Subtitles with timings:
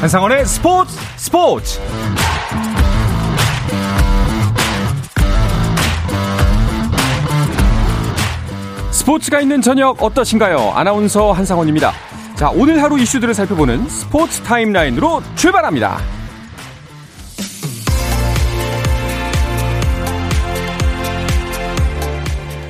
[0.00, 1.80] 한상원의 스포츠 스포츠
[8.92, 10.70] 스포츠가 있는 저녁 어떠신가요?
[10.76, 11.92] 아나운서 한상원입니다.
[12.36, 15.98] 자, 오늘 하루 이슈들을 살펴보는 스포츠 타임라인으로 출발합니다.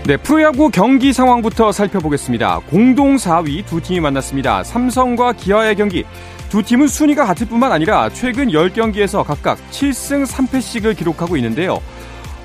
[0.07, 2.61] 네, 프로야구 경기 상황부터 살펴보겠습니다.
[2.71, 4.65] 공동 4위 두 팀이 만났습니다.
[4.65, 6.07] 삼성과 기아의 경기.
[6.49, 11.81] 두 팀은 순위가 같을 뿐만 아니라 최근 10경기에서 각각 7승 3패씩을 기록하고 있는데요.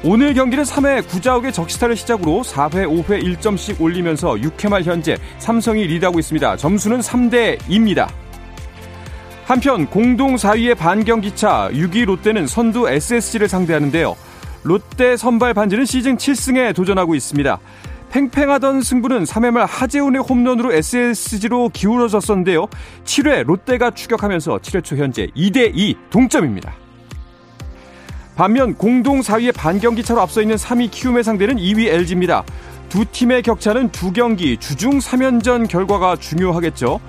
[0.03, 6.19] 오늘 경기는 3회 구자욱의 적시타를 시작으로 4회, 5회 1점씩 올리면서 6회 말 현재 삼성이 리드하고
[6.19, 6.57] 있습니다.
[6.57, 8.09] 점수는 3대 2입니다.
[9.45, 14.15] 한편 공동 4위의 반경기차 6위 롯데는 선두 SSG를 상대하는데요.
[14.63, 17.59] 롯데 선발 반지는 시즌 7승에 도전하고 있습니다.
[18.13, 22.67] 팽팽하던 승부는 3회 말 하재훈의 홈런으로 SSG로 기울어졌었는데요.
[23.05, 26.73] 7회 롯데가 추격하면서 7회 초 현재 2대2 동점입니다.
[28.35, 32.43] 반면 공동 4위의 반경기 차로 앞서 있는 3위 키움의 상대는 2위 LG입니다.
[32.87, 36.99] 두 팀의 격차는 두 경기 주중 3연전 결과가 중요하겠죠.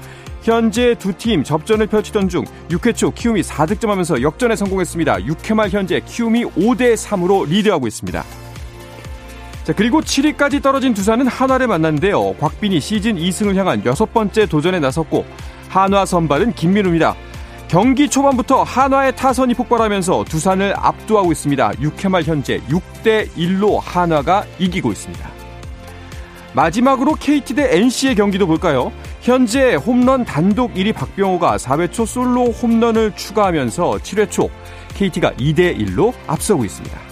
[0.40, 5.16] 현재 두 팀 접전을 펼치던 중 6회 초 키움이 4득점하면서 역전에 성공했습니다.
[5.16, 8.24] 6회 말 현재 키움이 5대 3으로 리드하고 있습니다.
[9.64, 12.34] 자, 그리고 7위까지 떨어진 두산은 한화를 만났는데요.
[12.34, 15.24] 곽빈이 시즌 2승을 향한 여섯 번째 도전에 나섰고
[15.70, 17.16] 한화 선발은 김민우입니다.
[17.66, 21.70] 경기 초반부터 한화의 타선이 폭발하면서 두산을 압도하고 있습니다.
[21.72, 25.30] 6회 말 현재 6대 1로 한화가 이기고 있습니다.
[26.52, 28.92] 마지막으로 KT 대 NC의 경기도 볼까요?
[29.22, 34.50] 현재 홈런 단독 1위 박병호가 4회 초 솔로 홈런을 추가하면서 7회 초
[34.94, 37.03] KT가 2대 1로 앞서고 있습니다.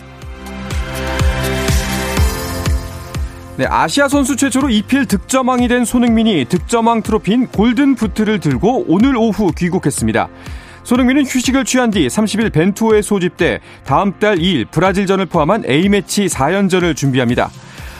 [3.56, 9.52] 네, 아시아 선수 최초로 2필 득점왕이 된 손흥민이 득점왕 트로피인 골든 부트를 들고 오늘 오후
[9.52, 10.28] 귀국했습니다.
[10.84, 17.50] 손흥민은 휴식을 취한 뒤 30일 벤투호에 소집돼 다음 달 2일 브라질전을 포함한 A매치 4연전을 준비합니다.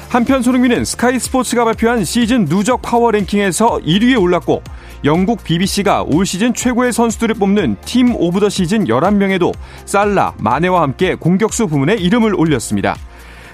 [0.09, 4.63] 한편 손흥민은 스카이 스포츠가 발표한 시즌 누적 파워 랭킹에서 1위에 올랐고
[5.05, 9.53] 영국 BBC가 올 시즌 최고의 선수들을 뽑는 Team of the Season 11명에도
[9.85, 12.97] 살라, 마네와 함께 공격수 부문에 이름을 올렸습니다.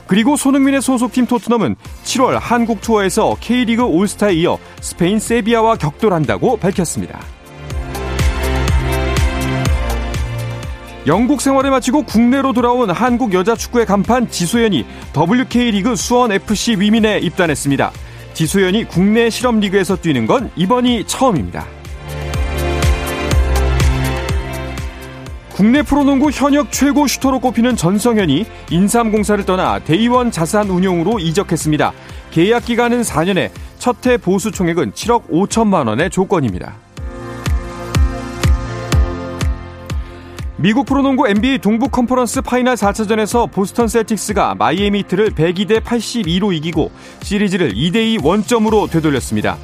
[0.08, 7.20] 그리고 손흥민의 소속팀 토트넘은 7월 한국 투어에서 K리그 올스타에 이어 스페인 세비야와 격돌한다고 밝혔습니다.
[11.06, 14.84] 영국 생활을 마치고 국내로 돌아온 한국 여자 축구의 간판 지소연이
[15.16, 17.92] WK리그 수원FC 위민에 입단했습니다.
[18.34, 21.66] 지소연이 국내 실업 리그에서 뛰는 건 이번이 처음입니다.
[25.58, 31.92] 국내 프로농구 현역 최고 슈터로 꼽히는 전성현이 인삼공사를 떠나 대의원 자산운용으로 이적했습니다.
[32.30, 36.76] 계약 기간은 4년에 첫 해 보수 총액은 7억 5천만 원의 조건입니다.
[40.58, 46.92] 미국 프로농구 NBA 동부 컨퍼런스 final 4차전에서 보스턴 셀틱스가 마이애미 히트를 102대 82로 이기고
[47.22, 49.58] 시리즈를 2대2 원점으로 되돌렸습니다.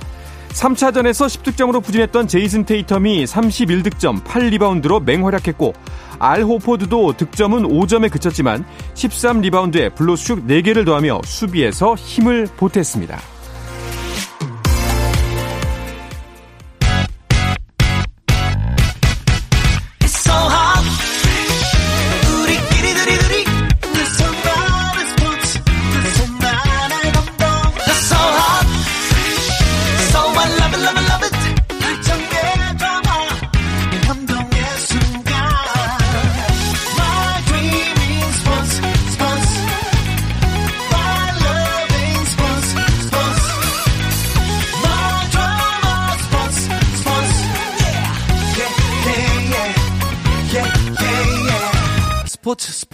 [0.55, 5.75] 3차전에서 10득점으로 부진했던 제이슨 테이텀이 31득점 8리바운드로 맹활약했고
[6.21, 13.34] 알 호포드도 득점은 5점에 그쳤지만 13리바운드에 블록슛 4개를 더하며 수비에서 힘을 보탰습니다.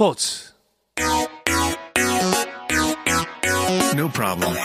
[0.00, 0.54] 스포츠
[3.94, 4.56] No problem.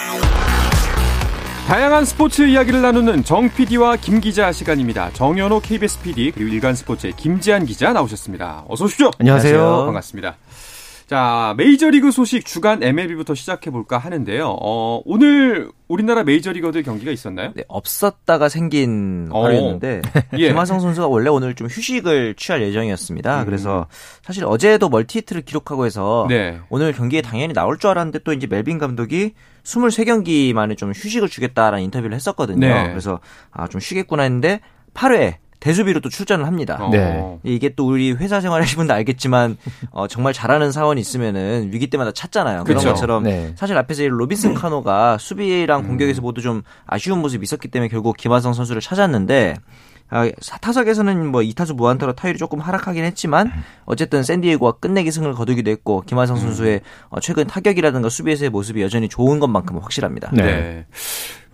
[1.67, 5.11] 다양한 스포츠 이야기를 나누는 정 PD와 김 기자 시간입니다.
[5.11, 8.63] 정현호 KBS PD 그리고 일간 스포츠의 김지한 기자 나오셨습니다.
[8.69, 9.11] 어서 오십시오.
[9.19, 9.83] 안녕하세요.
[9.87, 10.37] 반갑습니다.
[11.07, 14.57] 자, 메이저리그 소식 주간 MLB부터 시작해 볼까 하는데요.
[14.59, 17.51] 어, 오늘 우리나라 메이저리거들 경기가 있었나요?
[17.55, 19.45] 네, 없었다가 생긴 어.
[19.45, 20.01] 하루였는데
[20.39, 20.47] 예.
[20.47, 23.41] 김하성 선수가 원래 오늘 좀 휴식을 취할 예정이었습니다.
[23.41, 23.45] 음.
[23.45, 23.85] 그래서
[24.23, 26.59] 사실 어제도 멀티히트를 기록하고 해서 네.
[26.69, 31.83] 오늘 경기에 당연히 나올 줄 알았는데 또 이제 멜빈 감독이 23경기 만에 좀 휴식을 주겠다라는
[31.83, 32.67] 인터뷰를 했었거든요.
[32.67, 32.89] 네.
[32.89, 33.19] 그래서
[33.51, 34.59] 아, 좀 쉬겠구나 했는데
[34.95, 36.77] 8회 대수비로 또 출전을 합니다.
[36.79, 36.89] 어.
[36.91, 37.39] 네.
[37.43, 39.57] 이게 또 우리 회사 생활 하신 분도 알겠지만
[39.91, 42.63] 어, 정말 잘하는 사원이 있으면은 위기 때마다 찾잖아요.
[42.63, 42.89] 그런 그쵸.
[42.89, 43.53] 것처럼 네.
[43.55, 45.87] 사실 앞에서 이 로빈슨 카노가 수비랑 음.
[45.87, 49.55] 공격에서 모두 좀 아쉬운 모습이 있었기 때문에 결국 김하성 선수를 찾았는데
[50.09, 50.29] 아,
[50.61, 53.51] 타석에서는 뭐 2타수 무안타로 타율이 조금 하락하긴 했지만
[53.85, 59.39] 어쨌든 샌디에고가 끝내기 승을 거두기도 했고 김하성 선수의 어, 최근 타격이라든가 수비에서의 모습이 여전히 좋은
[59.39, 60.29] 것만큼은 확실합니다.
[60.31, 60.43] 네.
[60.43, 60.85] 네.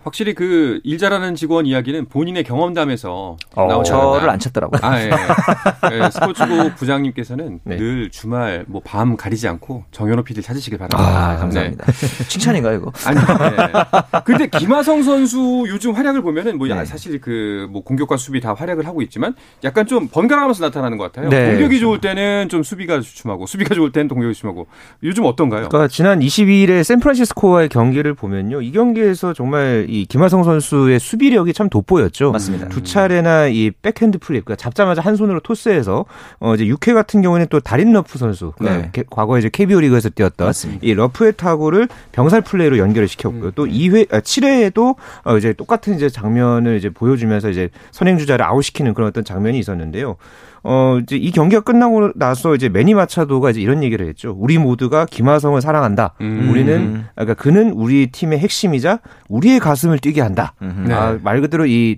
[0.04, 4.80] 확실히 그 일 잘하는 직원 이야기는 본인의 경험담에서 어, 나오잖 저를 안 찾더라고요.
[4.84, 5.10] 아, 예.
[5.10, 7.78] 네, 스포츠부 부장님께서는 네.
[7.78, 10.98] 늘 주말 뭐 밤 가리지 않고 정현호 PD 찾으시길 바랍니다.
[11.32, 11.86] 아, 감사합니다.
[11.86, 12.28] 네.
[12.28, 12.92] 칭찬인가요, 이거?
[13.06, 13.74] 아니, 네.
[14.26, 16.86] 근데 김하성 선수 요즘 활약을 보면은 뭐 네.
[16.86, 21.30] 사실 그 뭐 공격과 수비 다 활약을 하고 있지만 약간 좀 번갈아가면서 나타나는 것 같아요.
[21.30, 21.52] 네.
[21.52, 24.68] 공격이 좋을 때는 좀 수비가 주춤하고 수비가 좋을 때는 공격이 주춤하고
[25.04, 25.70] 요즘 어떤가요?
[25.70, 28.62] 그러니까 지난 22일에 샌프란시스코와의 경기를 보면요.
[28.62, 32.32] 이 경기에서 정말 이 김하성 선수의 수비력이 참 돋보였죠.
[32.32, 32.70] 맞습니다.
[32.70, 36.06] 두 차례나 이 백핸드 flip, 그러니까 잡자마자 한 손으로 토스해서
[36.40, 39.04] 어 이제 6회 같은 경우에는 또 다린 러프 선수, 그러니까 네.
[39.10, 40.80] 과거에 이제 KBO 리그에서 뛰었던 맞습니다.
[40.82, 43.48] 이 러프의 타구를 병살 플레이로 연결을 시켰고요.
[43.48, 43.52] 음.
[43.54, 44.96] 또 2회, 아, 7회에도
[45.26, 50.16] 어 이제 똑같은 이제 장면을 이제 보여주면서 이제 선행 주자를 아웃시키는 그런 어떤 장면이 있었는데요.
[50.64, 54.36] 어, 이제 이 경기가 끝나고 나서 이제 매니 마차도가 이제 이런 얘기를 했죠.
[54.38, 56.14] 우리 모두가 김하성을 사랑한다.
[56.22, 56.50] 음.
[56.50, 60.54] 우리는, 그러니까 그는 우리 팀의 핵심이자 우리의 가슴을 뛰게 한다.
[60.62, 60.88] 음.
[60.92, 61.98] 아, 말 그대로 이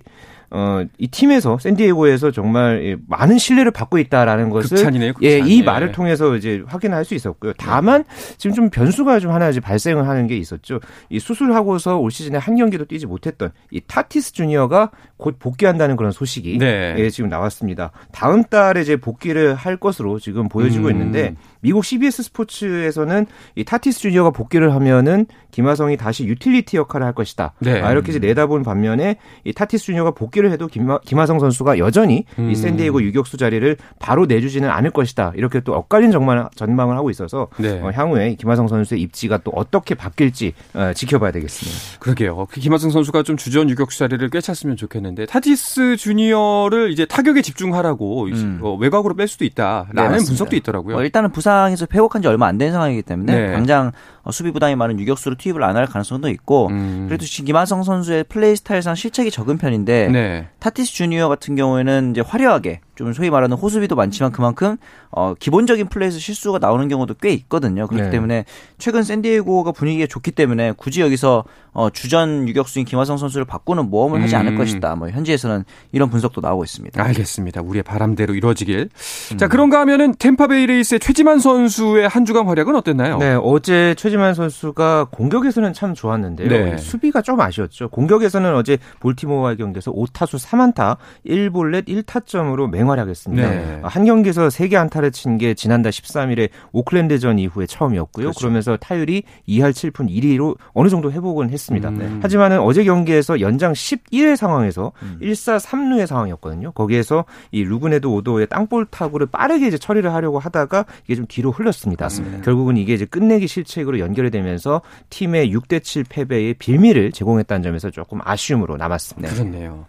[0.56, 5.32] 어, 이 팀에서 샌디에고에서 정말 많은 신뢰를 받고 있다라는 것을 극찬이네요, 극찬.
[5.32, 5.64] 예, 이 예.
[5.64, 7.54] 말을 통해서 이제 확인할 수 있었고요.
[7.58, 8.04] 다만
[8.38, 10.80] 지금 좀 변수가 좀 하나 이제 발생을 하는 게 있었죠.
[11.10, 16.60] 이 수술하고서 올 시즌에 한 경기도 뛰지 못했던 이 타티스 주니어가 곧 복귀한다는 그런 소식이
[16.60, 16.94] 네.
[17.00, 17.92] 예, 지금 나왔습니다.
[18.12, 20.92] 다음 달에 이제 복귀를 할 것으로 지금 보여지고 음.
[20.92, 23.25] 있는데 미국 CBS 스포츠에서는
[23.56, 27.54] 이 타티스 주니어가 복귀를 하면은 김하성이 다시 유틸리티 역할을 할 것이다.
[27.60, 27.80] 네.
[27.81, 32.50] 아, 이렇게 이제 내다본 반면에 이 타티스 주니어가 복귀를 해도 김하, 김하성 선수가 여전히 음.
[32.50, 35.31] 이 샌디에고 유격수 자리를 바로 내주지는 않을 것이다.
[35.36, 37.80] 이렇게 또 엇갈린 정말 전망을 하고 있어서 네.
[37.81, 42.00] 어, 향후에 김하성 선수의 입지가 또 어떻게 바뀔지 어, 지켜봐야 되겠습니다.
[42.00, 42.48] 그러게요.
[42.50, 48.59] 그 김하성 선수가 좀 주전 유격수 자리를 꿰찼으면 좋겠는데 타티스 주니어를 이제 타격에 집중하라고 음.
[48.62, 50.98] 어, 외곽으로 뺄 수도 있다라는 네, 분석도 있더라고요.
[50.98, 53.52] 어, 일단은 부상에서 회복한 지 얼마 안 된 상황이기 때문에 네.
[53.54, 53.92] 당장
[54.23, 57.06] 어, 수비 부담이 많은 유격수로 투입을 안 할 가능성도 있고 음.
[57.08, 60.48] 그래도 김하성 선수의 플레이 스타일상 실책이 적은 편인데 네.
[60.60, 64.78] 타티스 주니어 같은 경우에는 이제 화려하게 좀 소위 말하는 호수비도 많지만 그만큼
[65.10, 67.88] 어 기본적인 플레이에서 실수가 나오는 경우도 꽤 있거든요.
[67.88, 68.10] 그렇기 네.
[68.12, 68.46] 때문에
[68.78, 74.36] 최근 샌디에고가 분위기가 좋기 때문에 굳이 여기서 어 주전 유격수인 김하성 선수를 바꾸는 모험을 하지
[74.36, 74.58] 않을 음.
[74.60, 74.96] 것이다.
[74.96, 77.04] 뭐 현지에서는 이런 분석도 나오고 있습니다.
[77.04, 77.62] 알겠습니다.
[77.64, 78.90] 우리의 바람대로 이루어지길.
[79.31, 79.38] 음.
[79.40, 83.18] 자, 그런가 하면은 템파베이 레이스의 최지만 선수의 한 주간 활약은 어땠나요?
[83.18, 86.48] 네, 어제 최 지만 선수가 공격에서는 참 좋았는데요.
[86.48, 86.77] 네.
[86.77, 87.89] 수비가 좀 아쉬웠죠.
[87.89, 93.50] 공격에서는 어제 볼티모어와의 경기에서 5타수 3안타 1볼넷 1타점으로 맹 맹활약했습니다.
[93.50, 93.80] 네.
[93.83, 98.25] 한 경기에서 3개 안타를 친 게 지난달 13일에 오클랜드전 이후에 처음이었고요.
[98.25, 98.38] 그렇죠.
[98.39, 101.89] 그러면서 타율이 2할 7푼 1위로 어느 정도 회복은 했습니다.
[101.89, 102.19] 음.
[102.21, 105.18] 하지만은 어제 경기에서 연장 11회 상황에서 음.
[105.24, 106.71] 1사 3루의 상황이었거든요.
[106.74, 112.06] 거기에서 이 루그네도 오도의 땅볼 타구를 빠르게 이제 처리를 하려고 하다가 이게 좀 뒤로 흘렀습니다.
[112.06, 112.42] 맞습니다.
[112.42, 118.20] 결국은 이게 이제 끝내기 실책으로 연결이 되면서 팀의 6대 7 패배의 빌미를 제공했다는 점에서 조금
[118.24, 119.34] 아쉬움으로 남았습니다.
[119.34, 119.86] 그렇네요.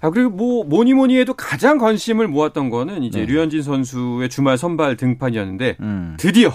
[0.00, 3.26] 아, 그리고 뭐, 뭐니 뭐니 해도 가장 관심을 모았던 거는 이제 네.
[3.26, 6.16] 류현진 선수의 주말 선발 등판이었는데 음.
[6.18, 6.52] 드디어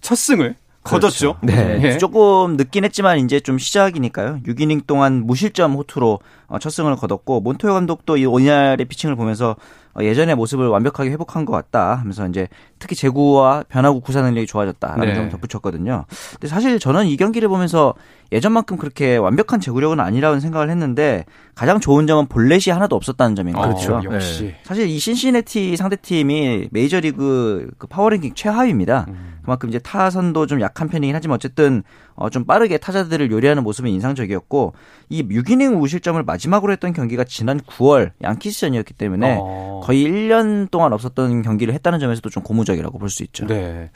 [0.00, 1.38] 첫 승을 거뒀죠.
[1.40, 1.46] 그렇죠.
[1.62, 1.78] 네.
[1.78, 1.98] 네.
[1.98, 4.40] 조금 늦긴 했지만 이제 좀 시작이니까요.
[4.46, 9.56] 6이닝 동안 무실점 호투로 어, 첫 승을 거뒀고 몬토요 감독도 이 오냐의 피칭을 보면서
[9.94, 12.48] 어, 예전의 모습을 완벽하게 회복한 것 같다 하면서 이제
[12.78, 15.14] 특히 제구와 변화구 구사 능력이 좋아졌다라는 네.
[15.14, 16.04] 점을 덧붙였거든요.
[16.32, 17.94] 근데 사실 저는 이 경기를 보면서
[18.32, 21.24] 예전만큼 그렇게 완벽한 제구력은 아니라는 생각을 했는데
[21.54, 23.68] 가장 좋은 점은 볼넷이 하나도 없었다는 점인 거죠.
[23.68, 24.08] 그렇죠.
[24.08, 24.44] 어, 역시.
[24.44, 24.60] 네.
[24.64, 29.06] 사실 이 신시내티 상대팀이 메이저리그 그 파워랭킹 최하위입니다.
[29.08, 29.34] 음.
[29.44, 31.84] 그만큼 이제 타선도 좀 약한 편이긴 하지만 어쨌든
[32.16, 34.74] 어, 좀 빠르게 타자들을 요리하는 모습은 인상적이었고
[35.08, 39.80] 이 6이닝 우실점을 마지막으로 했던 경기가 지난 9월 양키스전이었기 때문에 어.
[39.82, 43.46] 거의 1년 동안 없었던 경기를 했다는 점에서도 좀 고무적이라고 볼 수 있죠.
[43.46, 43.90] 네.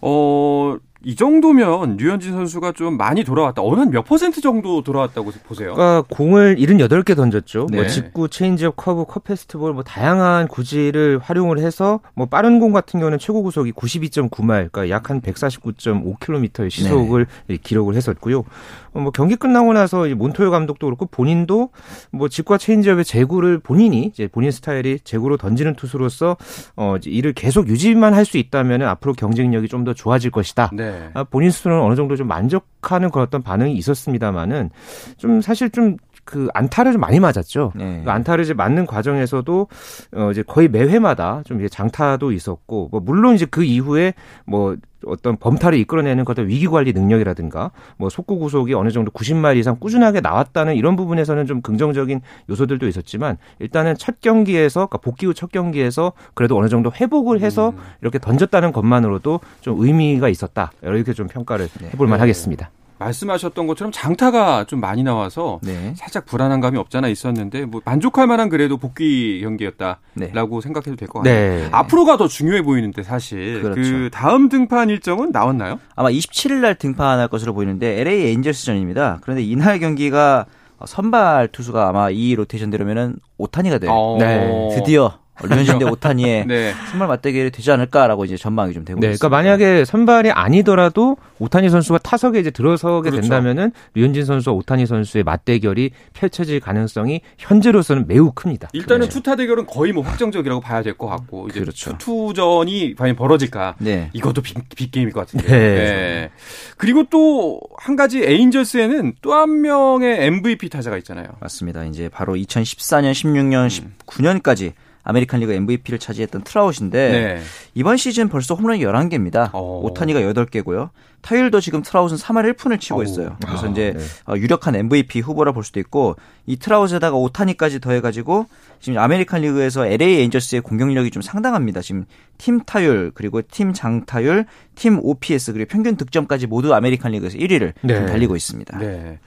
[0.00, 3.62] 어, 이 정도면 류현진 선수가 좀 많이 돌아왔다.
[3.62, 5.72] 어느 한몇 퍼센트 정도 돌아왔다고 보세요?
[5.74, 7.60] 그러니까 공을 78개 던졌죠.
[7.60, 7.76] 뭐 네.
[7.78, 13.00] 뭐 직구, 체인지업, 커브, 컷 패스트볼 뭐 다양한 구질을 활용을 해서 뭐 빠른 공 같은
[13.00, 17.56] 경우는 최고 구속이 92.9마일, 그러니까 약 한 149.5km의 시속을 네.
[17.56, 18.44] 기록을 했었고요.
[18.92, 21.70] 어, 뭐 경기 끝나고 나서 몬토요 감독도 그렇고 본인도
[22.10, 26.36] 뭐 직구와 체인지업의 제구를 본인이 이제 본인 스타일이 제구로 던지는 투수로서
[26.76, 30.70] 어 이를 계속 유지만 할 수 있다면 앞으로 경쟁력이 좀 더 좋아질 것이다.
[30.74, 31.10] 네.
[31.14, 31.24] 네.
[31.30, 34.68] 본인 스스로는 어느 정도 좀 만족하는 그런 어떤 반응이 있었습니다만은
[35.16, 37.72] 좀 사실 좀 그 안타를 좀 많이 맞았죠.
[37.74, 38.02] 네.
[38.04, 39.68] 그 안타를 이제 맞는 과정에서도
[40.14, 44.14] 어 이제 거의 매 회마다 좀 이제 장타도 있었고 뭐 물론 이제 그 이후에
[44.46, 49.76] 뭐 어떤 범타를 이끌어내는 어떤 위기 관리 능력이라든가 뭐 속구 구속이 어느 정도 90마리 이상
[49.80, 55.50] 꾸준하게 나왔다는 이런 부분에서는 좀 긍정적인 요소들도 있었지만 일단은 첫 경기에서 그러니까 복귀 후 첫
[55.52, 57.78] 경기에서 그래도 어느 정도 회복을 해서 음.
[58.02, 61.88] 이렇게 던졌다는 것만으로도 좀 의미가 있었다 이렇게 좀 평가를 네.
[61.94, 62.70] 해볼 만하겠습니다.
[63.00, 65.94] 말씀하셨던 것처럼 장타가 좀 많이 나와서 네.
[65.96, 70.30] 살짝 불안한 감이 없잖아 있었는데 뭐 만족할 만한 그래도 복귀 경기였다라고 네.
[70.62, 71.58] 생각해도 될 것 같아요.
[71.58, 71.68] 네.
[71.72, 73.80] 앞으로가 더 중요해 보이는데 사실 그렇죠.
[73.80, 75.80] 그 다음 등판 일정은 나왔나요?
[75.96, 79.18] 아마 27일 날 등판할 것으로 보이는데 LA 에인절스전입니다.
[79.22, 80.46] 그런데 이날 경기가
[80.86, 83.90] 선발 투수가 아마 이 로테이션대로면은 오타니가 돼요.
[83.92, 84.16] 어.
[84.18, 84.68] 네.
[84.76, 86.72] 드디어 류현진 대 오타니의 네.
[86.90, 89.28] 선발 맞대결이 되지 않을까라고 이제 전망이 좀 되고 네, 있습니다.
[89.28, 93.22] 그러니까 만약에 선발이 아니더라도 오타니 선수가 타석에 이제 들어서게 그렇죠.
[93.28, 98.68] 된다면은 류현진 선수와 오타니 선수의 맞대결이 펼쳐질 가능성이 현재로서는 매우 큽니다.
[98.72, 99.08] 일단은 네.
[99.08, 101.96] 투타 대결은 거의 뭐 확정적이라고 봐야 될 것 같고 이제 그렇죠.
[101.98, 103.76] 투투전이 과연 벌어질까?
[103.78, 104.10] 네.
[104.12, 105.46] 이것도 빅, 빅 게임일 것 같은데.
[105.46, 105.58] 네.
[105.74, 106.30] 네.
[106.76, 111.28] 그리고 또 한 가지 에인절스에는 또 한 명의 MVP 타자가 있잖아요.
[111.40, 111.84] 맞습니다.
[111.84, 113.94] 이제 바로 2014년, 16년, 음.
[114.06, 114.72] 19년까지
[115.10, 117.40] 아메리칸 리그 MVP를 차지했던 트라웃인데 네.
[117.74, 119.52] 이번 시즌 벌써 홈런이 11개입니다.
[119.54, 119.84] 오.
[119.86, 120.90] 오타니가 8개고요.
[121.22, 123.36] 타율도 지금 트라웃은 3할 1푼을 치고 있어요.
[123.44, 124.04] 그래서 아, 이제 네.
[124.26, 128.46] 어, 유력한 MVP 후보라 볼 수도 있고 이 트라웃에다가 오타니까지 더해가지고
[128.80, 131.82] 지금 아메리칸 리그에서 LA 에인절스의 공격력이 좀 상당합니다.
[131.82, 132.06] 지금
[132.38, 138.06] 팀 타율 그리고 팀 장타율, 팀 OPS 그리고 평균 득점까지 모두 아메리칸 리그에서 1위를 네.
[138.06, 138.78] 달리고 있습니다.
[138.78, 139.18] 네.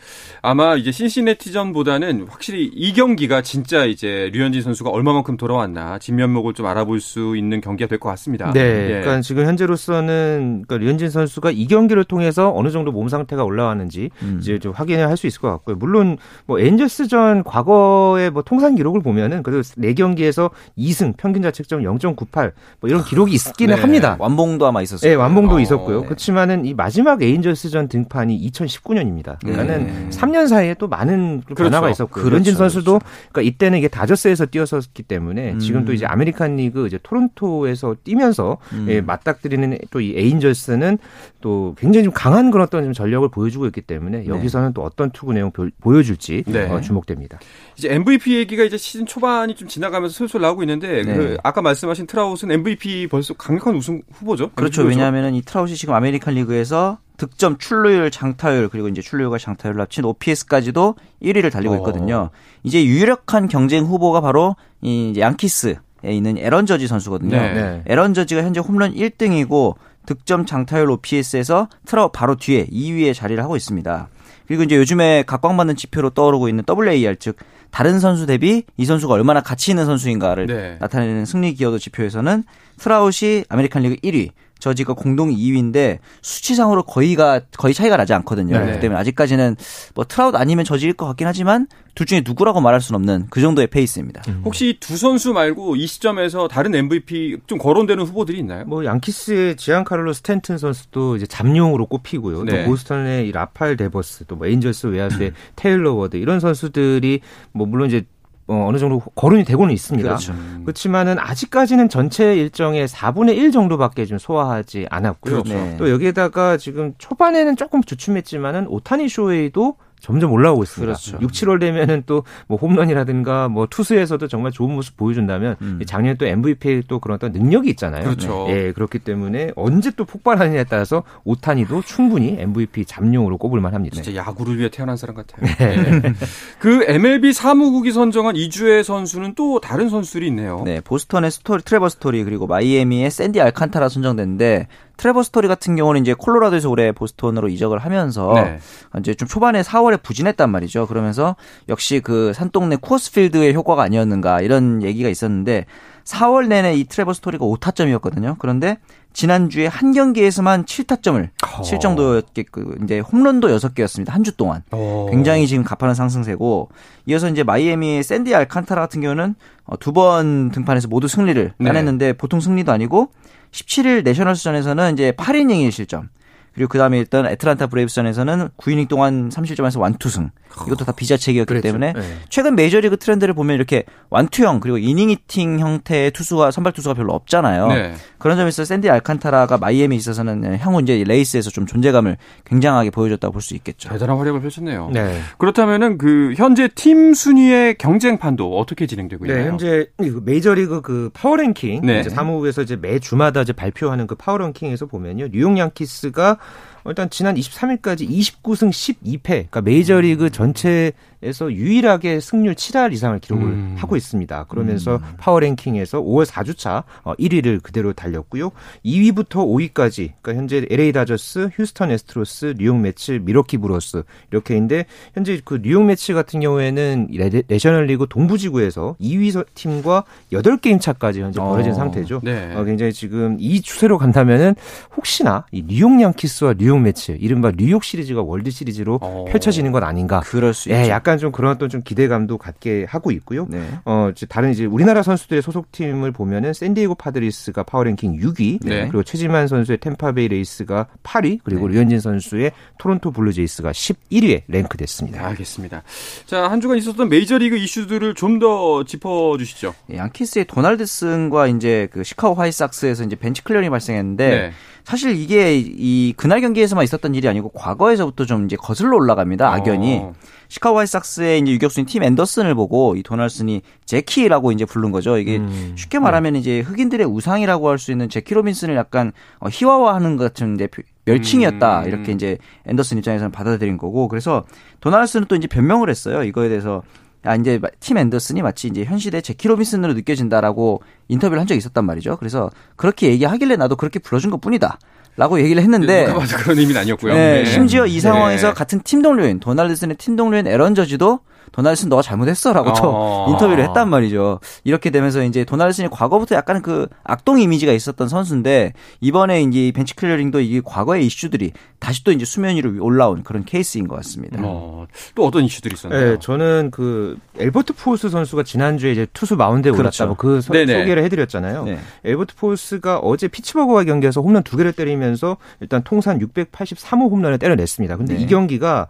[0.41, 6.99] 아마 이제 신시내티전보다는 확실히 이 경기가 진짜 이제 류현진 선수가 얼마만큼 돌아왔나 진면목을 좀 알아볼
[6.99, 8.51] 수 있는 경기가 될 것 같습니다.
[8.51, 8.63] 네.
[8.63, 8.87] 네.
[8.87, 14.37] 그러니까 지금 현재로서는 그러니까 류현진 선수가 이 경기를 통해서 어느 정도 몸 상태가 올라왔는지 음.
[14.41, 15.75] 이제 좀 확인을 할 수 있을 것 같고요.
[15.75, 22.89] 물론 뭐 에인절스전 과거의 뭐 통산 기록을 보면은 그래도 4경기에서 2승 평균 자책점 0.98 뭐
[22.89, 23.81] 이런 기록이 있기는 네.
[23.81, 24.15] 합니다.
[24.19, 25.09] 완봉도 아마 있었어요.
[25.09, 25.99] 네, 완봉도 어, 있었고요.
[26.01, 26.05] 네.
[26.05, 29.37] 그렇지만은 이 마지막 에인절스전 등판이 2019년입니다.
[29.39, 30.09] 그러니까는 네.
[30.09, 31.63] 3년 사이에 또 많은 그렇죠.
[31.63, 32.23] 변화가 있었고요.
[32.23, 32.35] 그렇죠.
[32.35, 33.05] 류현진 선수도 그렇죠.
[33.31, 35.59] 그러니까 이때는 이게 다저스에서 뛰었었기 때문에 음.
[35.59, 38.87] 지금 또 이제 아메리칸 리그 이제 토론토에서 뛰면서 음.
[38.89, 40.97] 예, 맞닥뜨리는 또 이 에인절스는
[41.39, 44.27] 또 굉장히 좀 강한 그런 어떤 좀 전력을 보여주고 있기 때문에 네.
[44.27, 45.51] 여기서는 또 어떤 투구 내용
[45.81, 46.69] 보여줄지 네.
[46.69, 47.39] 어, 주목됩니다.
[47.77, 51.13] 이제 MVP 얘기가 이제 시즌 초반이 좀 지나가면서 슬슬 나오고 있는데 네.
[51.13, 54.51] 그 아까 말씀하신 트라웃은 MVP 벌써 강력한 우승 후보죠.
[54.55, 54.83] 그렇죠.
[54.83, 60.95] 왜냐하면 이 트라웃이 지금 아메리칸 리그에서 득점, 출루율, 장타율 그리고 이제 출루율과 장타율을 합친 OPS까지도
[61.21, 61.77] 1위를 달리고 어.
[61.77, 62.15] 있거든요.
[62.15, 62.29] 어.
[62.63, 67.37] 이제 유력한 경쟁 후보가 바로 이 양키스에 있는 에런 저지 선수거든요.
[67.37, 67.81] 네.
[67.85, 74.09] 에런 저지가 현재 홈런 1등이고 득점, 장타율, OPS에서 트라웃 바로 뒤에 2위에 자리를 하고 있습니다.
[74.47, 77.37] 그리고 이제 요즘에 각광받는 지표로 떠오르고 있는 WAR 즉
[77.71, 80.77] 다른 선수 대비 이 선수가 얼마나 가치 있는 선수인가를 네.
[80.79, 82.43] 나타내는 승리 기여도 지표에서는
[82.77, 84.29] 트라웃이 아메리칸 리그 1위,
[84.63, 88.57] 저지가 공동 2위인데 수치상으로 거의가 거의 차이가 나지 않거든요.
[88.57, 88.63] 네.
[88.63, 89.57] 그렇기 때문에 아직까지는
[89.93, 93.67] 뭐 트라웃 아니면 저지일 것 같긴 하지만 둘 중에 누구라고 말할 수는 없는 그 정도의
[93.67, 94.21] 페이스입니다.
[94.29, 94.41] 음.
[94.45, 98.63] 혹시 두 선수 말고 이 시점에서 다른 MVP 좀 거론되는 후보들이 있나요?
[98.63, 102.43] 뭐 양키스의 지안카를로 스탠튼 선수도 이제 잠룡으로 꼽히고요.
[102.45, 102.63] 네.
[102.63, 105.35] 또 보스턴의 이 라파엘 데버스, 또 뭐 에인절스 외야수의 음.
[105.57, 107.19] 테일러 워드 이런 선수들이
[107.51, 108.05] 뭐 물론 이제
[108.47, 110.07] 어, 어느 정도 거론이 되고는 있습니다.
[110.07, 110.33] 그렇죠.
[110.63, 115.43] 그렇지만은 아직까지는 전체 일정의 4분의 1 정도밖에 좀 소화하지 않았고요.
[115.43, 115.53] 그렇죠.
[115.53, 115.77] 네.
[115.77, 120.93] 또 여기에다가 지금 초반에는 조금 주춤했지만은 오타니 쇼헤이도 점점 올라오고 있습니다.
[120.93, 121.17] 그렇죠.
[121.19, 125.81] 6, 7월 되면은 또 뭐 홈런이라든가 뭐 투수에서도 정말 좋은 모습 보여준다면 음.
[125.85, 128.03] 작년에 또 MVP 또 그런 어떤 능력이 있잖아요.
[128.03, 128.47] 그렇죠.
[128.49, 134.01] 예, 그렇기 때문에 언제 또 폭발하느냐에 따라서 오타니도 충분히 MVP 잠룡으로 꼽을 만합니다.
[134.01, 135.45] 진짜 야구를 위해 태어난 사람 같아요.
[135.57, 135.99] 네.
[136.01, 136.13] 네.
[136.59, 140.61] 그 MLB 사무국이 선정한 이 주의 선수는 또 다른 선수들이 있네요.
[140.65, 146.13] 네, 보스턴의 스토리, 트레버 스토리 그리고 마이애미의 샌디 알칸타라 선정됐는데 트레버 스토리 같은 경우는 이제
[146.13, 148.59] 콜로라도에서 올해 보스턴으로 이적을 하면서 네.
[148.99, 150.87] 이제 좀 초반에 4월에 부진했단 말이죠.
[150.87, 151.35] 그러면서
[151.69, 155.65] 역시 그 산동네 쿠어스필드의 효과가 아니었는가 이런 얘기가 있었는데
[156.05, 158.35] 4월 내내 이 트레버 스토리가 5타점이었거든요.
[158.39, 158.77] 그런데
[159.13, 161.61] 지난주에 한 경기에서만 7타점을 어.
[161.61, 164.09] 칠 정도였게 그 이제 홈런도 6개였습니다.
[164.09, 164.63] 한 주 동안.
[164.71, 165.07] 어.
[165.11, 166.69] 굉장히 지금 가파른 상승세고
[167.05, 171.65] 이어서 이제 마이애미의 샌디 알칸타라 같은 경우는 어, 두번 등판해서 모두 승리를 네.
[171.65, 173.11] 따냈는데 보통 승리도 아니고
[173.51, 176.07] 17일 내셔널스전에서는 이제 8이닝 1실점.
[176.53, 180.31] 그리고 그 다음에 일단 애틀란타 브레이브스전에서는 9이닝 동안 30점에서 완투승.
[180.67, 181.63] 이것도 다 비자책이었기 그랬죠.
[181.63, 182.01] 때문에 네.
[182.29, 187.67] 최근 메이저리그 트렌드를 보면 이렇게 완투형 그리고 inning eating 형태의 투수가 선발 투수가 별로 없잖아요.
[187.69, 187.93] 네.
[188.19, 193.55] 그런 점에서 샌디 알칸타라가 마이애미에 있어서는 향후 이제 레이스에서 좀 존재감을 굉장하게 보여줬다고 볼 수
[193.55, 193.89] 있겠죠.
[193.89, 194.89] 대단한 활약을 펼쳤네요.
[194.93, 195.19] 네.
[195.37, 199.43] 그렇다면은 그 현재 팀 순위의 경쟁판도 어떻게 진행되고 네, 있나요?
[199.43, 201.99] 네, 현재 그 메이저리그 그 파워랭킹 네.
[201.99, 205.27] 이제 사무국에서 이제 매 주마다 이제 발표하는 그 파워랭킹에서 보면요.
[205.31, 206.37] 뉴욕 양키스가
[206.85, 210.91] 일단 지난 23일까지 29승 12패, 그러니까 메이저리그 전체
[211.23, 213.75] 에서 유일하게 승률 7할 이상을 기록을 음.
[213.77, 214.45] 하고 있습니다.
[214.45, 215.01] 그러면서 음.
[215.17, 218.51] 파워랭킹에서 5월 4주차 1위를 어, 그대로 달렸고요.
[218.85, 219.29] 2위부터
[219.73, 225.83] 5위까지, 그러니까 현재 LA 다저스, 휴스턴 애스트로스, 뉴욕 메츠, 밀워키 브루어스 이렇게인데 현재 그 뉴욕
[225.83, 227.09] 메츠 같은 경우에는
[227.47, 231.75] 내셔널리그 동부지구에서 2위 팀과 8게임 차까지 현재 벌어진 어.
[231.75, 232.21] 상태죠.
[232.23, 232.53] 네.
[232.55, 234.55] 어, 굉장히 지금 이 추세로 간다면은
[234.95, 239.25] 혹시나 이 뉴욕 양키스와 뉴욕 메츠, 이른바 뉴욕 시리즈가 월드 시리즈로 어.
[239.29, 240.21] 펼쳐지는 것 아닌가.
[240.21, 240.89] 그럴 수 예, 있죠.
[240.91, 243.47] 약간 좀 그런 어떤 좀 기대감도 갖게 하고 있고요.
[243.49, 243.65] 네.
[243.85, 248.81] 어, 다른 이제 우리나라 선수들의 소속팀을 보면은 샌디에고 파드리스가 파워랭킹 6위, 네.
[248.87, 251.75] 그리고 최지만 선수의 탬파베이 레이스가 8위, 그리고 네.
[251.75, 255.25] 류현진 선수의 토론토 블루제이스가 11위에 랭크됐습니다.
[255.27, 255.83] 알겠습니다.
[256.25, 259.73] 자, 한 주간 있었던 메이저리그 이슈들을 좀 더 짚어 주시죠.
[259.91, 264.51] 예, 양키스의 도널드슨과 이제 그 시카고 화이트삭스에서 이제 벤치 클리어링이 발생했는데 네.
[264.83, 269.53] 사실 이게 이 그날 경기에서만 있었던 일이 아니고 과거에서부터 좀 이제 거슬러 올라갑니다.
[269.53, 269.99] 악연이.
[270.01, 270.13] 어.
[270.49, 275.17] 시카고 화이트삭스의 이제 유격수인 팀 앤더슨을 보고 이 도널슨이 재키라고 이제 부른 거죠.
[275.17, 275.73] 이게 음.
[275.77, 276.39] 쉽게 말하면 네.
[276.39, 280.67] 이제 흑인들의 우상이라고 할 수 있는 재키 로빈슨을 약간 어, 희화화하는 것 같은 이제
[281.05, 281.81] 멸칭이었다.
[281.81, 281.87] 음.
[281.87, 284.07] 이렇게 이제 앤더슨 입장에서는 받아들인 거고.
[284.07, 284.43] 그래서
[284.79, 286.23] 도널슨은 또 이제 변명을 했어요.
[286.23, 286.81] 이거에 대해서
[287.23, 291.85] 아, 이제 팀 앤더슨이 마치 이제 현 시대 재키 로빈슨으로 느껴진다라고 인터뷰를 한 적이 있었단
[291.85, 292.17] 말이죠.
[292.17, 294.77] 그래서 그렇게 얘기하길래 나도 그렇게 불러준 것 뿐이다.
[295.15, 297.13] 라고 얘기를 했는데 누가 봐도 그런 의미는 아니었고요.
[297.13, 297.45] 네, 네.
[297.45, 298.53] 심지어 이 상황에서 네.
[298.53, 301.19] 같은 팀 동료인 도널드슨의 팀 동료인 에런 저지도
[301.51, 303.27] 도널슨 너가 잘못했어라고 또 어.
[303.31, 304.39] 인터뷰를 했단 말이죠.
[304.63, 310.41] 이렇게 되면서 이제 도널슨이 과거부터 약간 그 악동 이미지가 있었던 선수인데 이번에 이제 벤치 클리어링도
[310.41, 314.39] 이게 과거의 이슈들이 다시 또 이제 수면 위로 올라온 그런 케이스인 것 같습니다.
[314.41, 316.11] 어, 또 어떤 이슈들이 있었나요?
[316.11, 320.03] 네, 저는 그 앨버트 푸홀스 선수가 지난주에 이제 투수 마운드에 그렇죠.
[320.03, 321.65] 올랐다고 그 소개를 해드렸잖아요.
[321.65, 321.79] 네.
[322.03, 327.97] 앨버트 푸홀스가 어제 피츠버그와 경기에서 홈런 두 개를 때리면서 일단 통산 683호 홈런을 때려냈습니다.
[327.97, 328.21] 근데 네.
[328.21, 328.87] 이 경기가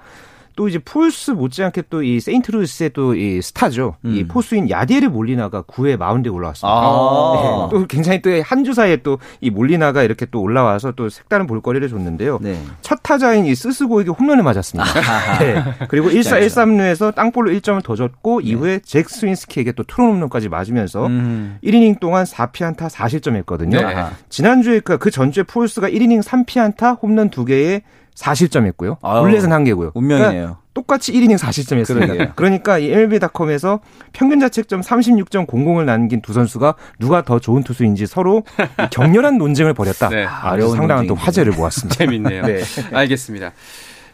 [0.55, 3.95] 또 이제 푸홀스 못지않게 또 이 세인트루이스의 또 이 스타죠.
[4.05, 4.15] 음.
[4.15, 6.67] 이 포수인 야디에르 몰리나가 9회 마운드에 올라왔습니다.
[6.75, 7.69] 아.
[7.71, 11.47] 네, 또 굉장히 또 한 주 사이에 또 이 몰리나가 이렇게 또 올라와서 또 색다른
[11.47, 12.39] 볼거리를 줬는데요.
[12.41, 12.59] 네.
[12.81, 14.83] 첫 타자인 이 쓰쓰고에게 홈런을 맞았습니다.
[15.39, 15.63] 네.
[15.89, 18.47] 그리고 1사 1삼루에서 땅볼로 1점을 더 줬고 네.
[18.49, 21.57] 이후에 잭 스윈스키에게 또 투런 홈런까지 맞으면서 음.
[21.63, 23.71] 1이닝 동안 4피안타 4실점했거든요.
[23.85, 24.05] 네.
[24.29, 27.81] 지난주에 그, 그 전주에 폴스가 1이닝 3피안타 홈런 2개에
[28.15, 28.95] 4실점 했고요.
[29.01, 29.91] 볼넷은 한 개고요.
[29.93, 30.31] 운명이네요.
[30.31, 32.33] 그러니까 똑같이 1이닝 4실점 했습니다.
[32.33, 33.79] 그러니까 이 MLB닷컴에서
[34.11, 38.43] 평균 자책점 36.00을 남긴 두 선수가 누가 더 좋은 투수인지 서로
[38.91, 40.09] 격렬한 논쟁을 벌였다.
[40.09, 40.25] 네.
[40.25, 41.95] 아, 상당한 또 화제를 모았습니다.
[41.97, 42.45] 재밌네요.
[42.45, 42.61] 네.
[42.91, 43.51] 알겠습니다.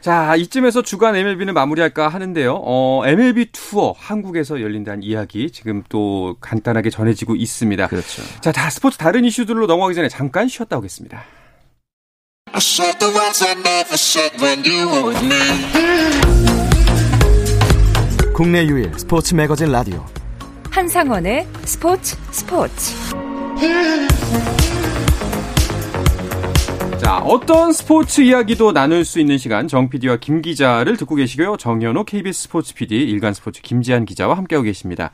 [0.01, 2.61] 자, 이쯤에서 주간 MLB는 마무리할까 하는데요.
[2.63, 7.87] 어, MLB 투어 한국에서 열린다는 이야기 지금 또 간단하게 전해지고 있습니다.
[7.87, 8.23] 그렇죠.
[8.39, 11.21] 자, 다 스포츠 다른 이슈들로 넘어가기 전에 잠깐 쉬었다 오겠습니다.
[18.33, 20.05] 국내 유일 스포츠 매거진 라디오.
[20.71, 22.95] 한상원의 스포츠 스포츠.
[26.99, 31.57] 자 어떤 스포츠 이야기도 나눌 수 있는 시간 정 PD와 김 기자를 듣고 계시고요.
[31.57, 35.11] 정현호 KBS 스포츠 PD 일간 스포츠 김지한 기자와 함께하고 계십니다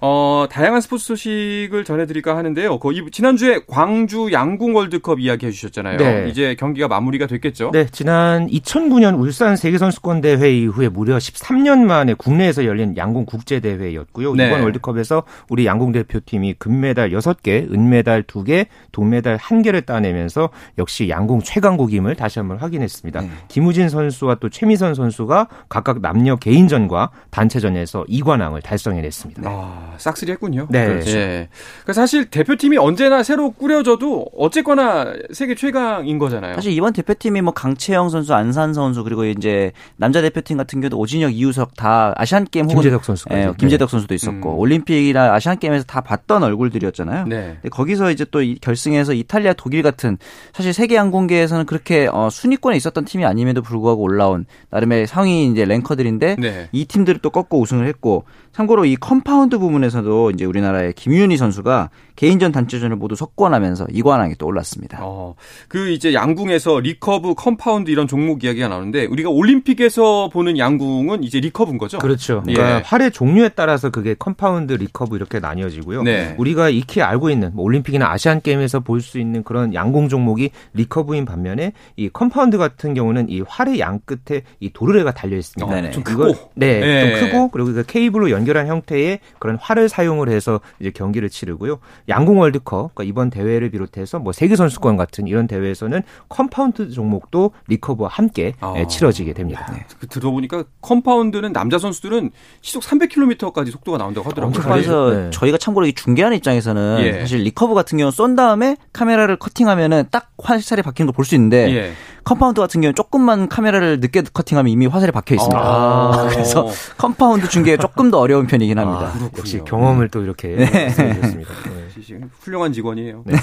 [0.00, 2.78] 어, 다양한 스포츠 소식을 전해드릴까 하는데요.
[2.78, 5.96] 그 지난주에 광주 양궁 월드컵 이야기 해주셨잖아요.
[5.96, 6.28] 네.
[6.28, 7.72] 이제 경기가 마무리가 됐겠죠?
[7.72, 14.34] 네, 지난 2009년 울산 세계선수권대회 이후에 무려 13년 만에 국내에서 열린 양궁 국제대회였고요.
[14.34, 14.46] 네.
[14.46, 22.14] 이번 월드컵에서 우리 양궁 대표팀이 금메달 6개, 은메달 2개, 동메달 1개를 따내면서 역시 양궁 최강국임을
[22.14, 23.20] 다시 한번 확인했습니다.
[23.20, 23.30] 네.
[23.48, 29.42] 김우진 선수와 또 최미선 선수가 각각 남녀 개인전과 단체전에서 2관왕을 달성해냈습니다.
[29.44, 29.87] 아.
[29.96, 30.66] 싹쓸이 했군요.
[30.70, 30.86] 네.
[30.86, 31.10] 그렇죠.
[31.16, 31.48] 예.
[31.82, 36.54] 그러니까 사실 대표팀이 언제나 새로 꾸려져도 어쨌거나 세계 최강인 거잖아요.
[36.54, 41.34] 사실 이번 대표팀이 뭐 강채영 선수, 안산 선수 그리고 이제 남자 대표팀 같은 경우도 오진혁,
[41.34, 44.58] 이우석 다 아시안 게임 혹은 김재덕 선수, 예, 김재덕 선수도 있었고 음.
[44.58, 47.26] 올림픽이나 아시안 게임에서 다 봤던 얼굴들이었잖아요.
[47.26, 47.58] 네.
[47.70, 50.18] 거기서 이제 또 결승에서 이탈리아, 독일 같은
[50.52, 56.36] 사실 세계 양궁계에서는 그렇게 어, 순위권에 있었던 팀이 아님에도 불구하고 올라온 나름의 상위 이제 랭커들인데
[56.38, 56.68] 네.
[56.72, 61.90] 이 팀들을 또 꺾고 우승을 했고 참고로 이 컴파운드 부분 부문에서도 이제 우리나라의 김윤희 선수가
[62.16, 64.98] 개인전 단체전을 모두 석권하면서 이관왕에 또 올랐습니다.
[65.02, 65.34] 어,
[65.68, 71.78] 그 이제 양궁에서 리커브, 컴파운드 이런 종목 이야기가 나오는데 우리가 올림픽에서 보는 양궁은 이제 리커브인
[71.78, 71.98] 거죠?
[71.98, 72.42] 그렇죠.
[72.48, 72.54] 예.
[72.54, 76.02] 그러니까 활의 종류에 따라서 그게 컴파운드, 리커브 이렇게 나뉘어지고요.
[76.02, 76.34] 네.
[76.38, 81.24] 우리가 익히 알고 있는 뭐 올림픽이나 아시안 게임에서 볼 수 있는 그런 양궁 종목이 리커브인
[81.24, 85.72] 반면에 이 컴파운드 같은 경우는 이 활의 양 끝에 이 도르래가 달려 있습니다.
[85.72, 90.28] 어, 좀 크고, 네, 네, 좀 크고 그리고 그 케이블로 연결한 형태의 그런 활을 사용을
[90.30, 91.78] 해서 이제 경기를 치르고요.
[92.08, 98.08] 양궁 월드컵 그러니까 이번 대회를 비롯해서 뭐 세계 선수권 같은 이런 대회에서는 컴파운드 종목도 리커브와
[98.10, 98.74] 함께 아.
[98.78, 99.70] 예, 치러지게 됩니다.
[99.72, 99.84] 네.
[100.00, 102.30] 그 들어보니까 컴파운드는 남자 선수들은
[102.62, 104.62] 시속 300km까지 속도가 나온다고 하더라고요.
[104.62, 105.30] 그래서 네.
[105.30, 107.20] 저희가 참고로 이 중계하는 입장에서는 예.
[107.20, 111.74] 사실 리커브 같은 경우 쏜 다음에 카메라를 커팅하면은 딱 화살이 박히는 걸 볼 수 있는데
[111.74, 111.92] 예.
[112.28, 115.58] 컴파운드 같은 경우는 조금만 카메라를 늦게 커팅하면 이미 화살이 박혀 있습니다.
[115.58, 119.12] 아~ 그래서 컴파운드 중계가 조금 더 어려운 편이긴 합니다.
[119.14, 120.70] 아, 역시 경험을 또 이렇게 네.
[120.70, 121.50] 말씀해주셨습니다.
[121.64, 122.20] 네.
[122.40, 123.22] 훌륭한 직원이에요.
[123.24, 123.34] 네.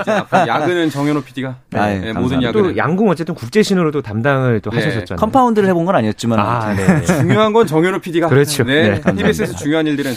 [0.00, 4.02] 이제 앞으로 야근은 정현호 PD가 네, 네, 모든 야근 또 양궁 어쨌든 국제 신호로 또
[4.02, 4.76] 담당을 또 네.
[4.76, 5.18] 하셨었잖아요.
[5.18, 7.02] 컴파운드를 해본 건 아니었지만 아, 네.
[7.04, 8.62] 중요한 건 정현호 PD가 그렇죠.
[8.62, 9.00] 네.
[9.00, 9.16] 네.
[9.16, 10.12] TBS에서 중요한 일들은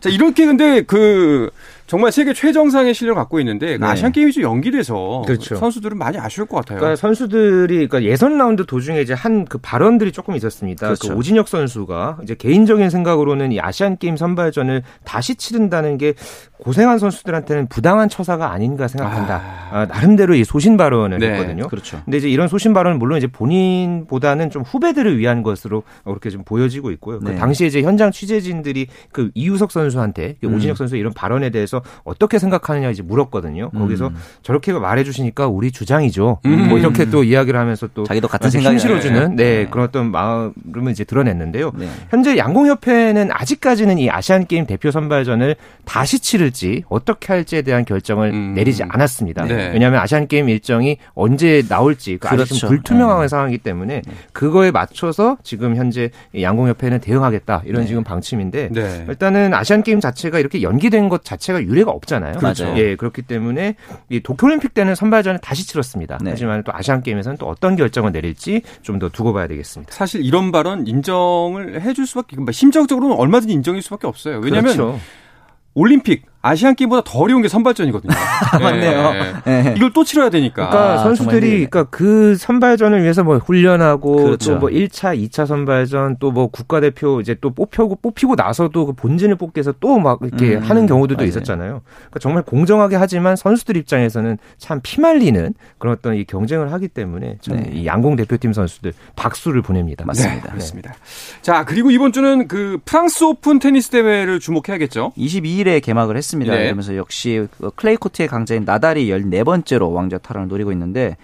[0.00, 1.50] 자 이렇게 근데 그
[1.92, 3.86] 정말 세계 최정상의 실력을 갖고 있는데 네.
[3.86, 5.56] 아시안 게임이 좀 연기돼서 그렇죠.
[5.56, 6.78] 선수들은 많이 아쉬울 것 같아요.
[6.78, 10.80] 그러니까 선수들이 그러니까 예선 라운드 도중에 이제 한 그 발언들이 조금 있었습니다.
[10.88, 11.08] 그 그렇죠.
[11.12, 16.14] 그 오진혁 선수가 이제 개인적인 생각으로는 이 아시안 게임 선발전을 다시 치른다는 게
[16.62, 19.42] 고생한 선수들한테는 부당한 처사가 아닌가 생각한다.
[19.70, 19.80] 아.
[19.80, 21.32] 아, 나름대로 이 소신 발언을 네.
[21.32, 21.66] 했거든요.
[21.68, 22.00] 그렇죠.
[22.04, 26.92] 근데 이제 이런 소신 발언은 물론 이제 본인보다는 좀 후배들을 위한 것으로 그렇게 좀 보여지고
[26.92, 27.18] 있고요.
[27.18, 27.32] 그 네.
[27.34, 30.54] 그 당시에 이제 현장 취재진들이 그 이우석 선수한테 그 음.
[30.54, 33.70] 오진혁 선수 이런 발언에 대해서 어떻게 생각하느냐 이제 물었거든요.
[33.70, 34.16] 거기서 음.
[34.42, 36.38] 저렇게 말해주시니까 우리 주장이죠.
[36.44, 36.68] 음.
[36.68, 40.52] 뭐 이렇게 또 이야기를 하면서 또 자기도 같은 생각이 실어주는 네, 네, 그런 어떤 마음을
[40.90, 41.72] 이제 드러냈는데요.
[41.76, 41.88] 네.
[42.10, 48.54] 현재 양궁협회는 아직까지는 이 아시안 게임 대표 선발전을 다시 치를지 어떻게 할지에 대한 결정을 음.
[48.54, 49.44] 내리지 않았습니다.
[49.44, 49.70] 네.
[49.72, 52.42] 왜냐하면 아시안 게임 일정이 언제 나올지 그 그렇죠.
[52.42, 53.28] 아직 좀 불투명한 네.
[53.28, 54.12] 상황이기 때문에 네.
[54.32, 57.88] 그거에 맞춰서 지금 현재 양궁협회는 대응하겠다 이런 네.
[57.88, 58.70] 지금 방침인데
[59.08, 62.34] 일단은 아시안 게임 자체가 이렇게 연기된 것 자체가 유례가 없잖아요.
[62.34, 62.72] 그렇죠.
[62.76, 63.74] 예, 그렇기 때문에
[64.10, 66.18] 이 도쿄올림픽 때는 선발전을 다시 치렀습니다.
[66.24, 69.92] 하지만 또 아시안 게임에서는 또 어떤 결정을 내릴지 좀 더 두고 봐야 되겠습니다.
[69.92, 74.38] 사실 이런 발언 인정을 해줄 수밖에 심정적으로는 얼마든지 인정일 수밖에 없어요.
[74.38, 75.00] 왜냐하면 그렇죠.
[75.74, 78.12] 올림픽 아시안 게임보다 더 어려운 게 선발전이거든요.
[78.60, 79.12] 맞네요.
[79.44, 79.62] 네.
[79.62, 79.74] 네.
[79.76, 80.68] 이걸 또 치러야 되니까.
[80.68, 84.58] 그러니까 아, 선수들이 그러니까 그 선발전을 위해서 뭐 훈련하고 그렇죠.
[84.58, 89.58] 또뭐 1차, 2차 선발전 또 뭐 국가대표 이제 또 뽑히고 뽑히고 나서도 그 본진을 뽑기
[89.58, 91.28] 위해서 또 막 이렇게 음, 하는 경우들도 맞아요.
[91.28, 91.82] 있었잖아요.
[91.84, 97.62] 그러니까 정말 공정하게 하지만 선수들 입장에서는 참 피말리는 그런 어떤 이 경쟁을 하기 때문에 저는
[97.64, 97.70] 네.
[97.74, 100.04] 이 양궁 대표팀 선수들 박수를 보냅니다.
[100.06, 100.44] 맞습니다.
[100.44, 100.94] 네, 그렇습니다.
[101.42, 105.12] 자, 그리고 이번 주는 그 프랑스 오픈 테니스 대회를 주목해야겠죠.
[105.16, 106.31] 22일에 개막을 했습니다.
[106.32, 106.54] 했습니다.
[106.54, 106.64] 네.
[106.64, 111.16] 그러면서 역시 그 클레이 코트의 강자인 나달이 14번째로 왕좌 탈환을 노리고 있는데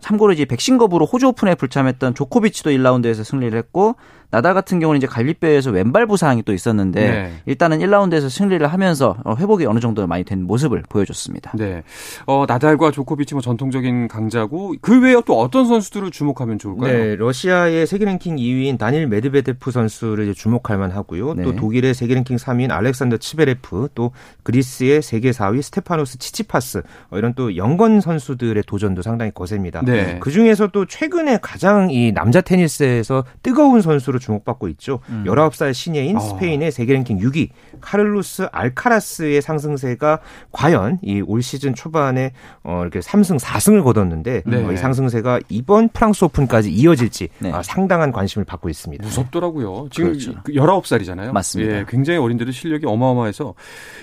[0.00, 3.96] 참고로 이제 백신 거부로 호주 오픈에 불참했던 조코비치도 1라운드에서 승리를 했고
[4.32, 7.32] 나달 같은 경우는 이제 갈비뼈에서 왼발 부상이 또 있었는데 네.
[7.44, 11.52] 일단은 1라운드에서 승리를 하면서 어, 회복이 어느 정도 많이 된 모습을 보여줬습니다.
[11.58, 11.82] 네.
[12.24, 16.90] 어, 나달과 조코비치 뭐 전통적인 강자고 그 외에 또 어떤 선수들을 주목하면 좋을까요?
[16.90, 21.34] 네, 러시아의 세계 랭킹 2위인 다닐 메드베데프 선수를 이제 주목할 만하고요.
[21.34, 21.42] 네.
[21.42, 24.12] 또 독일의 세계 랭킹 3위인 알렉산더 즈베레프, 또
[24.44, 29.82] 그리스의 세계 4위 스테파노스 치치파스 어, 이런 또 영건 선수들의 도전도 상당히 거셉니다.
[29.84, 30.16] 네.
[30.20, 35.00] 그 중에서 또 최근에 가장 이 남자 테니스에서 뜨거운 선수로 주목받고 있죠.
[35.08, 35.24] 음.
[35.26, 36.20] 19살 신예인 어.
[36.20, 37.48] 스페인의 세계 랭킹 6위
[37.80, 40.20] 카를로스 알카라스의 상승세가
[40.52, 42.32] 과연 이 올 시즌 초반에
[42.62, 44.64] 어 이렇게 3승 4승을 거뒀는데 네.
[44.64, 47.50] 어, 이 상승세가 이번 프랑스 오픈까지 이어질지 네.
[47.52, 49.02] 아, 상당한 관심을 받고 있습니다.
[49.04, 49.88] 무섭더라고요.
[49.90, 50.32] 지금 그렇죠.
[50.44, 51.26] 19살이잖아요.
[51.28, 51.72] 그 맞습니다.
[51.78, 53.54] 예, 굉장히 어린데도 실력이 어마어마해서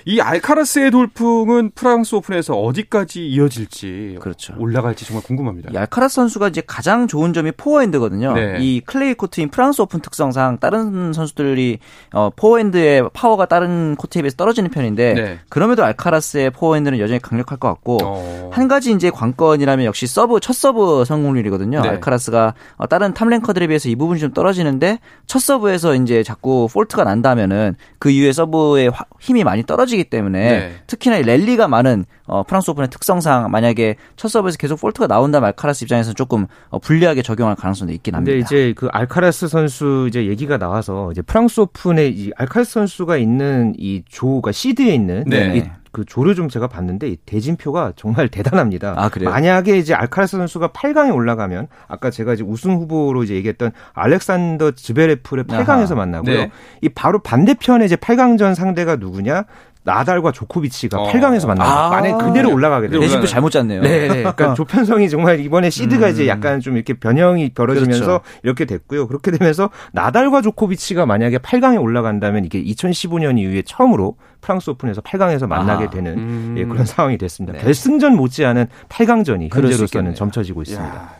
[0.06, 4.54] 이 알카라스의 돌풍은 프랑스 오픈에서 어디까지 이어질지 그렇죠.
[4.58, 5.70] 올라갈지 정말 궁금합니다.
[5.72, 8.32] 이 알카라스 선수가 이제 가장 좋은 점이 포어핸드거든요.
[8.34, 8.56] 네.
[8.60, 11.78] 이 클레이 코트인 프랑스 오픈 특성상 다른 선수들이
[12.12, 15.38] 어, 포핸드의 파워가 다른 코트에 비해서 떨어지는 편인데 네.
[15.48, 18.50] 그럼에도 알카라스의 포핸드는 여전히 강력할 것 같고 어.
[18.52, 21.80] 한 가지 이제 관건이라면 역시 서브 첫 서브 성공률이거든요.
[21.82, 21.88] 네.
[21.88, 27.04] 알카라스가 어, 다른 top ranker들에 비해서 이 부분이 좀 떨어지는데 첫 서브에서 이제 자꾸 폴트가
[27.04, 30.74] 난다면은 그 이후에 서브의 힘이 많이 떨어지기 때문에 네.
[30.86, 36.14] 특히나 랠리가 많은 어, 프랑스 오픈의 특성상 만약에 첫 서브에서 계속 폴트가 나온다면 알카라스 입장에서는
[36.14, 38.32] 조금 어, 불리하게 작용할 가능성도 있긴 합니다.
[38.32, 43.74] 근데 이제 그 알카라스 선수 이제 얘기가 나와서 이제 프랑스 오픈에 이 알카라스 선수가 있는
[43.78, 45.56] 이 조가 시드에 있는 네.
[45.58, 48.94] 이 그 조를 좀 제가 봤는데 대진표가 정말 대단합니다.
[48.96, 49.30] 아, 그래요?
[49.30, 55.44] 만약에 이제 알카라스 선수가 8강에 올라가면 아까 제가 이제 우승 후보로 이제 얘기했던 알렉산더 즈베레프를
[55.44, 56.34] 8강에서 만나고요.
[56.34, 56.50] 네.
[56.82, 59.44] 이 바로 반대편에 이제 8강전 상대가 누구냐?
[59.82, 61.10] 나달과 조코비치가 어.
[61.10, 61.68] 8강에서 만나요.
[61.68, 63.80] 아~ 만약 그대로 올라가게 되면 대진표 잘못 짰네요.
[63.80, 64.08] 네, 네.
[64.08, 64.54] 그러니까 어.
[64.54, 66.12] 조편성이 정말 이번에 시드가 음.
[66.12, 68.22] 이제 약간 좀 이렇게 변형이 벌어지면서 그렇죠.
[68.42, 69.08] 이렇게 됐고요.
[69.08, 75.84] 그렇게 되면서 나달과 조코비치가 만약에 8강에 올라간다면 이게 2015년 이후에 처음으로 프랑스 오픈에서 8강에서 만나게
[75.86, 76.54] 아, 되는 음.
[76.58, 77.58] 예, 그런 상황이 됐습니다.
[77.58, 77.64] 네.
[77.64, 80.94] 결승전 못지않은 8강전이 현재로서는 점쳐지고 있습니다.
[80.94, 81.14] 야.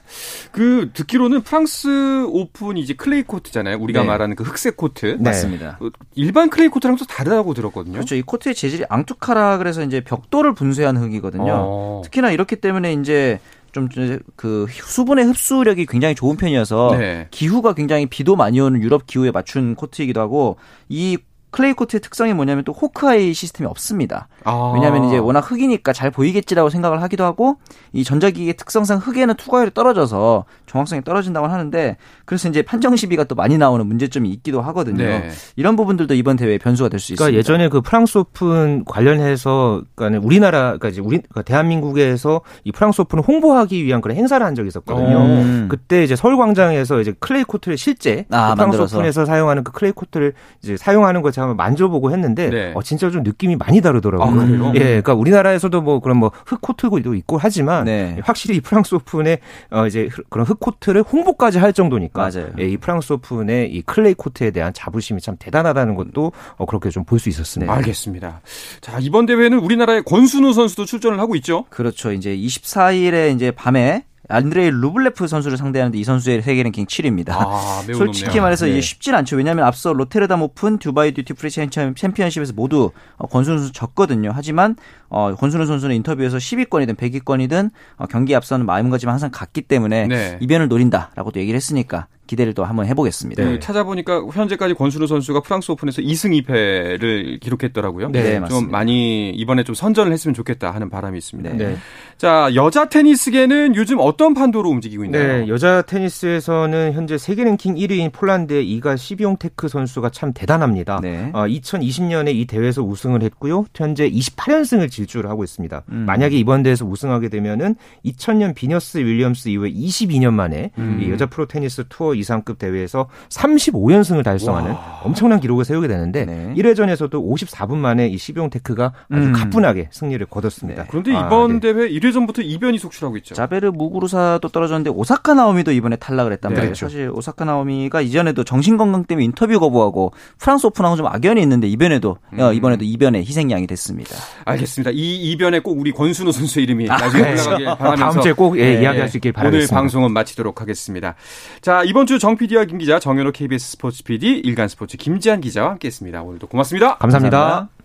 [0.52, 3.78] 그 듣기로는 프랑스 오픈 이제 클레이 코트잖아요.
[3.78, 4.06] 우리가 네.
[4.06, 5.16] 말하는 그 흙색 코트.
[5.18, 5.30] 네.
[5.30, 5.78] 맞습니다.
[5.80, 7.94] 어, 일반 클레이 코트랑 좀 다르다고 들었거든요.
[7.94, 8.14] 그렇죠.
[8.14, 11.52] 이 코트의 재질이 앙투카라 그래서 이제 벽돌을 분쇄한 흙이거든요.
[11.52, 12.02] 어.
[12.04, 13.38] 특히나 이렇기 때문에 이제
[13.72, 17.28] 좀그 수분의 흡수력이 굉장히 좋은 편이어서 네.
[17.30, 20.56] 기후가 굉장히 비도 많이 오는 유럽 기후에 맞춘 코트이기도 하고
[20.88, 21.18] 이
[21.50, 24.28] 클레이 코트의 특성이 뭐냐면 또 호크아이 시스템이 없습니다.
[24.44, 24.72] 아.
[24.74, 27.56] 왜냐하면 이제 워낙 흙이니까 잘 보이겠지라고 생각을 하기도 하고
[27.92, 33.58] 이 전자기기의 특성상 흙에는 투과율이 떨어져서 정확성이 떨어진다고 하는데 그래서 이제 판정 시비가 또 많이
[33.58, 35.02] 나오는 문제점이 있기도 하거든요.
[35.02, 35.30] 네.
[35.56, 37.24] 이런 부분들도 이번 대회의 변수가 될 수 있습니다.
[37.24, 43.00] 그러니까 예전에 그 프랑스 오픈 관련해서 그러니까 우리나라 그러니까 이제 우리 그러니까 대한민국에서 이 프랑스
[43.00, 45.18] 오픈을 홍보하기 위한 그런 행사를 한 적이 있었거든요.
[45.18, 45.66] 음.
[45.70, 48.96] 그때 이제 서울 광장에서 이제 클레이 코트를 실제 아, 그 프랑스 만들어서.
[48.98, 52.72] 오픈에서 사용하는 그 클레이 코트를 이제 사용하는 것을 한번 만져보고 했는데 네.
[52.74, 54.40] 어 진짜 좀 느낌이 많이 다르더라고요.
[54.40, 54.72] 아, 음.
[54.74, 58.18] 예, 그러니까 우리나라에서도 뭐 그런 뭐 흙코트도 있고 하지만 네.
[58.22, 59.38] 확실히 프랑스 오픈에
[59.70, 62.30] 어 이제 그런 흙코트를 홍보까지 할 정도니까.
[62.58, 67.04] 예, 이 프랑스 오픈의 이 클레이 코트에 대한 자부심이 참 대단하다는 것도 어 그렇게 좀
[67.04, 67.72] 볼 수 있었습니다.
[67.72, 67.76] 네.
[67.78, 68.40] 알겠습니다.
[68.80, 71.64] 자, 이번 대회는 우리나라의 권순우 선수도 출전을 하고 있죠.
[71.70, 72.12] 그렇죠.
[72.12, 77.30] 이제 24일에 이제 밤에 안드레이 루블레프 선수를 상대하는데 이 선수의 세계 랭킹 7위입니다.
[77.30, 78.42] 아, 솔직히 높네요.
[78.42, 78.72] 말해서 네.
[78.72, 79.36] 이게 쉽진 않죠.
[79.36, 84.30] 왜냐하면 앞서 로테르담 오픈, 두바이 듀티 프리 챔피언십에서 모두 어, 권순우 선수 졌거든요.
[84.34, 84.76] 하지만
[85.08, 90.38] 어, 권순우 선수는 인터뷰에서 10위권이든 100위권이든 어, 경기 앞서는 마음가짐은 항상 같기 때문에 네.
[90.40, 93.44] 이변을 노린다라고도 얘기를 했으니까 기대를 또 한번 해보겠습니다.
[93.44, 93.58] 네.
[93.58, 98.10] 찾아보니까 현재까지 권순우 선수가 프랑스 오픈에서 2승 2패를 기록했더라고요.
[98.10, 98.70] 네, 좀 맞습니다.
[98.70, 101.54] 많이 이번에 좀 선전을 했으면 좋겠다 하는 바람이 있습니다.
[101.54, 101.76] 네.
[102.18, 105.44] 자, 여자 테니스계는 요즘 어떤 판도로 움직이고 있나요?
[105.44, 111.00] 네, 여자 테니스에서는 현재 세계 랭킹 1위인 폴란드의 이가 시비옹테크 선수가 참 대단합니다.
[111.02, 111.30] 네.
[111.32, 113.64] 어, 2020년에 이 대회에서 우승을 했고요.
[113.74, 115.82] 현재 28연승을 질주를 하고 있습니다.
[115.88, 116.04] 음.
[116.06, 121.00] 만약에 이번 대회에서 우승하게 되면은 2000년 비너스 윌리엄스 이후에 22년 만에 음.
[121.02, 125.00] 이 여자 프로 테니스 투어 이상급 대회에서 35연승을 달성하는 와.
[125.04, 126.54] 엄청난 기록을 세우게 되는데 네.
[126.56, 129.32] 1회전에서도 54분 만에 이 시비옹테크가 아주 음.
[129.32, 130.82] 가뿐하게 승리를 거뒀습니다.
[130.82, 130.88] 네.
[130.90, 131.60] 그런데 이번 아, 네.
[131.60, 133.34] 대회 1회전부터 이변이 속출하고 있죠.
[133.34, 136.56] 자베르 무구루사도 떨어졌는데 오사카 나오미도 이번에 탈락을 했단 네.
[136.56, 136.74] 말이에요.
[136.74, 136.86] 그렇죠.
[136.86, 142.18] 사실 오사카 나오미가 이전에도 정신 건강 때문에 인터뷰 거부하고 프랑스 오픈하고 좀 악연이 있는데 이번에도
[142.32, 142.40] 음.
[142.40, 144.14] 어, 이번에도 이변의 희생양이 됐습니다.
[144.44, 144.90] 알겠습니다.
[144.92, 147.50] 이 이변에 꼭 우리 권순우 선수 이름이 아, 나중에 그렇죠.
[147.50, 148.82] 올라가길 바라면서 다음 주에 꼭 예, 네.
[148.82, 149.74] 이야기할 수 있길 바라겠습니다.
[149.74, 151.14] 오늘 방송은 마치도록 하겠습니다.
[151.60, 156.22] 자 이번 주정 PD와 김 기자, 정현호 KBS 스포츠 PD, 일간 스포츠 김지한 기자와 함께했습니다.
[156.22, 156.96] 오늘도 고맙습니다.
[156.96, 157.38] 감사합니다.
[157.38, 157.80] 감사합니다.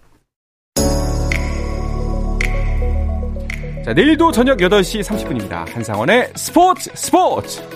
[3.85, 5.71] 자, 내일도 저녁 8시 30분입니다.
[5.71, 7.74] 한상원의 스포츠 스포츠!